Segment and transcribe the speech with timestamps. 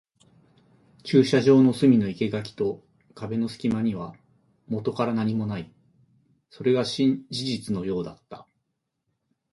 [1.03, 4.15] 駐車場の隅の生垣と壁の隙間には
[4.67, 5.71] もとから何もない。
[6.49, 8.47] それが事実のようだった。